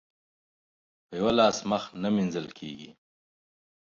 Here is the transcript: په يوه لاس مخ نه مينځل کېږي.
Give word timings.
په 1.05 1.13
يوه 1.19 1.31
لاس 1.39 1.57
مخ 1.69 1.83
نه 2.01 2.09
مينځل 2.15 2.47
کېږي. 2.57 2.89